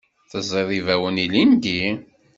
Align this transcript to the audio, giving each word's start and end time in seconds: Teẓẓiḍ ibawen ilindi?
Teẓẓiḍ 0.31 0.69
ibawen 0.79 1.17
ilindi? 1.25 1.83